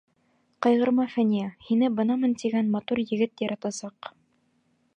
[0.65, 4.11] Ҡайғырма, Фәниә, һине бынамын тигән матур егет яратасаҡ.